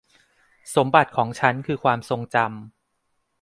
[0.75, 2.49] สมบัติของฉันคือความทรงจำ